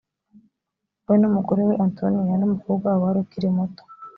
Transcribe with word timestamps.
we 1.07 1.15
n 1.21 1.23
umugore 1.29 1.61
we 1.67 1.73
antonia 1.85 2.33
n 2.37 2.43
umukobwa 2.47 2.85
wabo 2.87 3.03
wari 3.05 3.19
ukiri 3.23 3.47
muto 3.57 3.83